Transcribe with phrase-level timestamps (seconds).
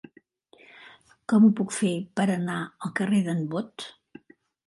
[1.33, 1.91] Com ho puc fer
[2.21, 2.57] per anar
[2.87, 3.87] al carrer d'en Bot?